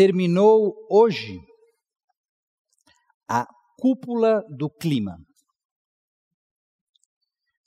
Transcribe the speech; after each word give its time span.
terminou 0.00 0.74
hoje 0.88 1.38
a 3.28 3.46
cúpula 3.78 4.42
do 4.48 4.70
clima, 4.70 5.18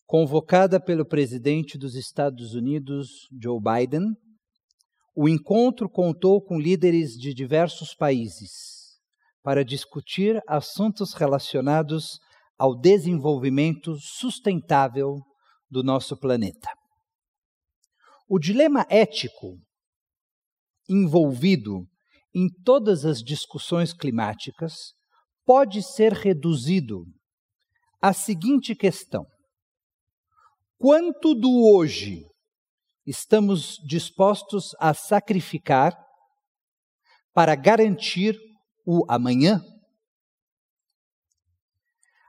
convocada 0.07 0.81
pelo 0.83 1.05
presidente 1.05 1.77
dos 1.77 1.93
Estados 1.93 2.55
Unidos, 2.55 3.27
Joe 3.39 3.59
Biden. 3.61 4.15
O 5.15 5.29
encontro 5.29 5.87
contou 5.87 6.41
com 6.41 6.57
líderes 6.57 7.11
de 7.11 7.35
diversos 7.35 7.93
países 7.93 8.99
para 9.43 9.63
discutir 9.63 10.41
assuntos 10.47 11.13
relacionados 11.13 12.19
ao 12.57 12.75
desenvolvimento 12.75 13.95
sustentável 13.99 15.19
do 15.69 15.83
nosso 15.83 16.17
planeta. 16.17 16.69
O 18.27 18.39
dilema 18.39 18.87
ético 18.89 19.59
envolvido 20.89 21.87
em 22.33 22.47
todas 22.63 23.05
as 23.05 23.19
discussões 23.19 23.93
climáticas 23.93 24.93
pode 25.45 25.83
ser 25.83 26.13
reduzido 26.13 27.05
à 28.01 28.11
seguinte 28.13 28.75
questão: 28.75 29.25
quanto 30.77 31.35
do 31.35 31.75
hoje 31.75 32.25
estamos 33.05 33.77
dispostos 33.85 34.75
a 34.79 34.93
sacrificar 34.93 35.93
para 37.33 37.55
garantir 37.55 38.37
o 38.85 39.05
amanhã? 39.09 39.61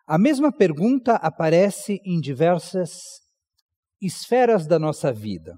A 0.07 0.19
mesma 0.19 0.53
pergunta 0.53 1.15
aparece 1.17 1.99
em 2.05 2.21
diversas 2.21 2.91
esferas 4.03 4.67
da 4.67 4.79
nossa 4.79 5.11
vida. 5.11 5.57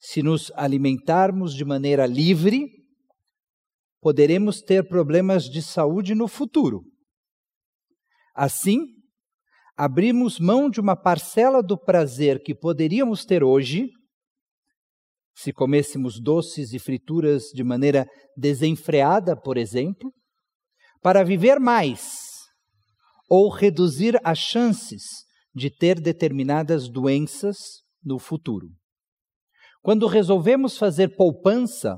Se 0.00 0.24
nos 0.24 0.50
alimentarmos 0.56 1.54
de 1.54 1.64
maneira 1.64 2.04
livre, 2.04 2.81
poderemos 4.02 4.60
ter 4.60 4.88
problemas 4.88 5.44
de 5.44 5.62
saúde 5.62 6.12
no 6.12 6.26
futuro. 6.26 6.82
Assim, 8.34 8.80
abrimos 9.76 10.40
mão 10.40 10.68
de 10.68 10.80
uma 10.80 10.96
parcela 10.96 11.62
do 11.62 11.78
prazer 11.78 12.42
que 12.42 12.52
poderíamos 12.52 13.24
ter 13.24 13.44
hoje, 13.44 13.88
se 15.36 15.52
comêssemos 15.52 16.20
doces 16.20 16.72
e 16.72 16.80
frituras 16.80 17.44
de 17.54 17.62
maneira 17.62 18.04
desenfreada, 18.36 19.40
por 19.40 19.56
exemplo, 19.56 20.12
para 21.00 21.22
viver 21.22 21.60
mais 21.60 22.18
ou 23.30 23.48
reduzir 23.48 24.20
as 24.24 24.38
chances 24.38 25.02
de 25.54 25.70
ter 25.70 26.00
determinadas 26.00 26.88
doenças 26.88 27.56
no 28.04 28.18
futuro. 28.18 28.66
Quando 29.80 30.06
resolvemos 30.06 30.76
fazer 30.76 31.14
poupança, 31.16 31.96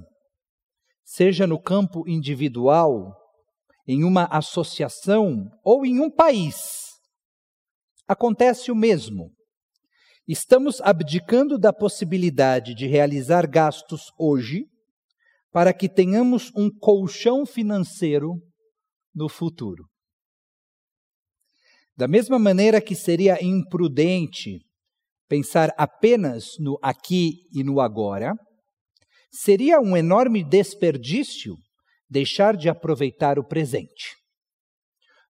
seja 1.04 1.46
no 1.46 1.60
campo 1.60 2.08
individual, 2.08 3.14
em 3.86 4.02
uma 4.02 4.24
associação 4.24 5.50
ou 5.62 5.84
em 5.84 6.00
um 6.00 6.10
país, 6.10 6.84
acontece 8.08 8.72
o 8.72 8.74
mesmo. 8.74 9.30
Estamos 10.26 10.80
abdicando 10.80 11.58
da 11.58 11.72
possibilidade 11.72 12.74
de 12.74 12.86
realizar 12.86 13.46
gastos 13.46 14.10
hoje 14.18 14.64
para 15.52 15.72
que 15.74 15.88
tenhamos 15.88 16.50
um 16.56 16.70
colchão 16.70 17.44
financeiro 17.44 18.32
no 19.14 19.28
futuro. 19.28 19.84
Da 21.96 22.08
mesma 22.08 22.38
maneira 22.38 22.80
que 22.80 22.94
seria 22.94 23.38
imprudente 23.44 24.60
pensar 25.28 25.72
apenas 25.76 26.56
no 26.58 26.78
aqui 26.82 27.34
e 27.52 27.62
no 27.62 27.80
agora, 27.80 28.34
seria 29.34 29.80
um 29.80 29.96
enorme 29.96 30.44
desperdício 30.44 31.56
deixar 32.08 32.56
de 32.56 32.68
aproveitar 32.68 33.36
o 33.38 33.44
presente. 33.44 34.14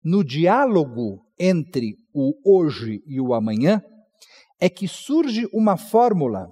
No 0.04 0.23
diálogo 0.23 1.23
entre 1.40 1.96
o 2.14 2.34
hoje 2.46 3.02
e 3.08 3.22
o 3.22 3.34
amanhã, 3.34 3.81
é 4.59 4.69
que 4.69 4.88
surge 4.88 5.47
uma 5.53 5.78
fórmula 5.78 6.52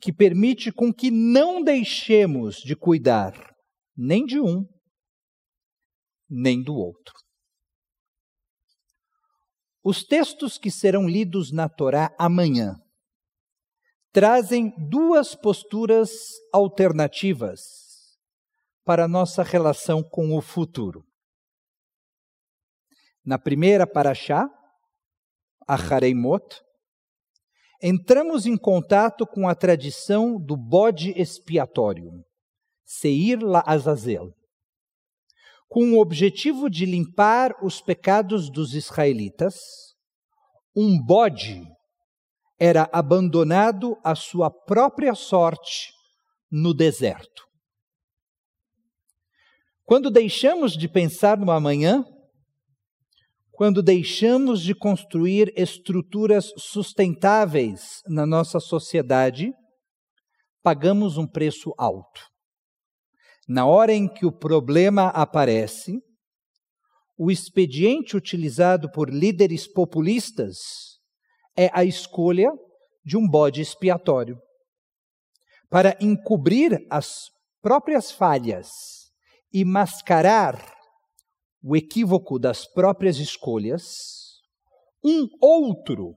que 0.00 0.12
permite 0.12 0.72
com 0.72 0.92
que 0.92 1.10
não 1.10 1.62
deixemos 1.62 2.56
de 2.56 2.74
cuidar 2.74 3.34
nem 3.96 4.24
de 4.24 4.40
um, 4.40 4.64
nem 6.28 6.62
do 6.62 6.74
outro. 6.74 7.14
Os 9.84 10.02
textos 10.02 10.58
que 10.58 10.70
serão 10.70 11.06
lidos 11.06 11.52
na 11.52 11.68
Torá 11.68 12.14
amanhã 12.18 12.74
trazem 14.16 14.72
duas 14.78 15.34
posturas 15.34 16.10
alternativas 16.50 18.16
para 18.82 19.04
a 19.04 19.08
nossa 19.08 19.42
relação 19.42 20.02
com 20.02 20.34
o 20.34 20.40
futuro. 20.40 21.04
Na 23.22 23.38
primeira 23.38 23.86
paraxá, 23.86 24.48
Achareimot, 25.68 26.62
entramos 27.82 28.46
em 28.46 28.56
contato 28.56 29.26
com 29.26 29.46
a 29.46 29.54
tradição 29.54 30.40
do 30.40 30.56
bode 30.56 31.10
expiatório, 31.10 32.10
Seir 32.86 33.44
La 33.44 33.62
Azazel, 33.66 34.32
com 35.68 35.92
o 35.92 36.00
objetivo 36.00 36.70
de 36.70 36.86
limpar 36.86 37.54
os 37.62 37.82
pecados 37.82 38.48
dos 38.48 38.74
israelitas, 38.74 39.60
um 40.74 40.98
bode 41.04 41.75
era 42.58 42.88
abandonado 42.92 43.98
à 44.02 44.14
sua 44.14 44.50
própria 44.50 45.14
sorte 45.14 45.92
no 46.50 46.72
deserto. 46.72 47.44
Quando 49.84 50.10
deixamos 50.10 50.76
de 50.76 50.88
pensar 50.88 51.38
no 51.38 51.50
amanhã, 51.50 52.04
quando 53.52 53.82
deixamos 53.82 54.60
de 54.62 54.74
construir 54.74 55.52
estruturas 55.56 56.52
sustentáveis 56.58 58.02
na 58.06 58.26
nossa 58.26 58.58
sociedade, 58.58 59.52
pagamos 60.62 61.16
um 61.16 61.26
preço 61.26 61.72
alto. 61.78 62.20
Na 63.48 63.64
hora 63.64 63.92
em 63.92 64.08
que 64.12 64.26
o 64.26 64.32
problema 64.32 65.08
aparece, 65.08 66.02
o 67.16 67.30
expediente 67.30 68.16
utilizado 68.16 68.90
por 68.90 69.08
líderes 69.08 69.66
populistas 69.66 70.95
é 71.56 71.70
a 71.72 71.84
escolha 71.84 72.52
de 73.04 73.16
um 73.16 73.26
bode 73.26 73.60
expiatório 73.60 74.38
para 75.68 75.96
encobrir 76.00 76.86
as 76.90 77.30
próprias 77.60 78.10
falhas 78.10 78.68
e 79.52 79.64
mascarar 79.64 80.76
o 81.62 81.74
equívoco 81.74 82.38
das 82.38 82.66
próprias 82.66 83.18
escolhas, 83.18 84.40
um 85.02 85.26
outro 85.40 86.14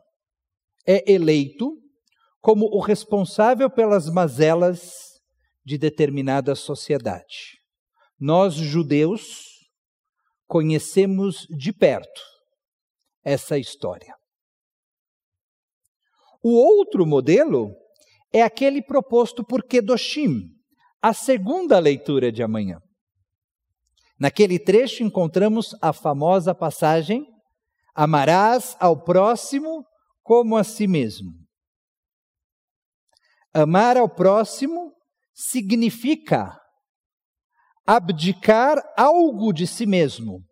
é 0.85 1.11
eleito 1.11 1.77
como 2.41 2.65
o 2.65 2.79
responsável 2.79 3.69
pelas 3.69 4.09
mazelas 4.09 5.19
de 5.65 5.77
determinada 5.77 6.55
sociedade. 6.55 7.59
Nós, 8.19 8.53
judeus, 8.53 9.45
conhecemos 10.47 11.47
de 11.49 11.73
perto 11.73 12.21
essa 13.23 13.57
história. 13.57 14.18
O 16.41 16.51
outro 16.51 17.05
modelo 17.05 17.75
é 18.31 18.41
aquele 18.41 18.81
proposto 18.81 19.43
por 19.43 19.63
Kedoshim, 19.63 20.49
a 21.01 21.13
segunda 21.13 21.79
leitura 21.79 22.31
de 22.31 22.41
amanhã. 22.41 22.79
Naquele 24.19 24.59
trecho 24.59 25.03
encontramos 25.03 25.75
a 25.81 25.93
famosa 25.93 26.53
passagem: 26.53 27.25
Amarás 27.95 28.75
ao 28.79 29.03
próximo 29.03 29.85
como 30.21 30.55
a 30.55 30.63
si 30.63 30.87
mesmo. 30.87 31.31
Amar 33.53 33.97
ao 33.97 34.07
próximo 34.07 34.93
significa 35.33 36.59
abdicar 37.85 38.77
algo 38.95 39.51
de 39.51 39.65
si 39.65 39.85
mesmo 39.87 40.43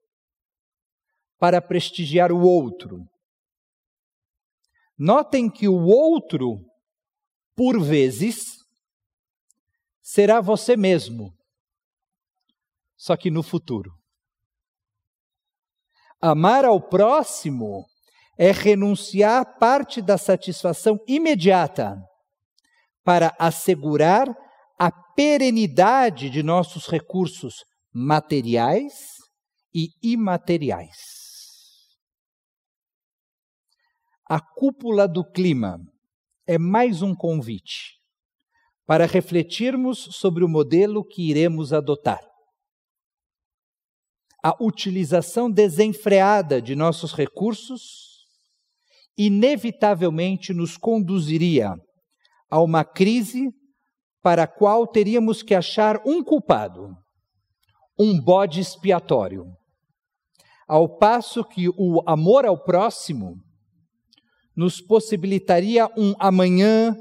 para 1.37 1.61
prestigiar 1.61 2.31
o 2.31 2.41
outro. 2.41 3.05
Notem 4.97 5.49
que 5.49 5.67
o 5.67 5.85
outro, 5.85 6.59
por 7.55 7.79
vezes, 7.79 8.65
será 10.01 10.41
você 10.41 10.75
mesmo, 10.75 11.31
só 12.95 13.15
que 13.15 13.29
no 13.29 13.43
futuro. 13.43 13.91
Amar 16.19 16.65
ao 16.65 16.81
próximo 16.81 17.85
é 18.37 18.51
renunciar 18.51 19.57
parte 19.59 20.01
da 20.01 20.17
satisfação 20.17 20.99
imediata 21.07 21.95
para 23.03 23.35
assegurar 23.37 24.27
a 24.79 24.91
perenidade 24.91 26.29
de 26.29 26.41
nossos 26.41 26.87
recursos 26.87 27.63
materiais 27.93 28.93
e 29.73 29.89
imateriais. 30.01 31.16
A 34.29 34.41
cúpula 34.41 35.07
do 35.07 35.23
clima 35.23 35.79
é 36.45 36.57
mais 36.57 37.01
um 37.01 37.15
convite 37.15 37.93
para 38.85 39.05
refletirmos 39.05 39.99
sobre 40.11 40.43
o 40.43 40.49
modelo 40.49 41.01
que 41.01 41.29
iremos 41.29 41.71
adotar. 41.71 42.19
A 44.43 44.53
utilização 44.61 45.49
desenfreada 45.49 46.61
de 46.61 46.75
nossos 46.75 47.13
recursos 47.13 48.25
inevitavelmente 49.17 50.53
nos 50.53 50.75
conduziria 50.75 51.73
a 52.51 52.61
uma 52.61 52.83
crise 52.83 53.49
para 54.21 54.43
a 54.43 54.47
qual 54.47 54.85
teríamos 54.85 55.41
que 55.41 55.55
achar 55.55 56.01
um 56.05 56.21
culpado, 56.21 56.93
um 57.97 58.19
bode 58.19 58.59
expiatório. 58.59 59.45
Ao 60.67 60.97
passo 60.97 61.45
que 61.45 61.69
o 61.69 62.03
amor 62.05 62.45
ao 62.45 62.61
próximo 62.61 63.46
nos 64.57 64.81
possibilitaria 64.81 65.85
um 65.95 66.15
amanhã 66.19 66.97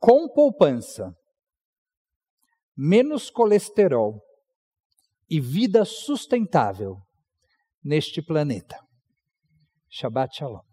com 0.00 0.28
poupança, 0.28 1.16
menos 2.76 3.30
colesterol 3.30 4.20
e 5.30 5.40
vida 5.40 5.84
sustentável 5.84 6.96
neste 7.84 8.20
planeta. 8.20 8.76
Shabbat 9.88 10.36
Shalom. 10.36 10.71